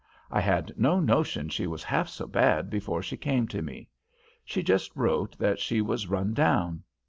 I 0.31 0.41
had 0.41 0.73
no 0.79 0.99
notion 0.99 1.49
she 1.49 1.67
was 1.67 1.83
half 1.83 2.09
so 2.09 2.25
bad 2.25 2.71
before 2.71 3.03
she 3.03 3.17
came 3.17 3.47
to 3.49 3.61
me. 3.61 3.87
She 4.43 4.63
just 4.63 4.91
wrote 4.95 5.37
that 5.37 5.59
she 5.59 5.79
was 5.79 6.07
run 6.09 6.33
down. 6.33 6.81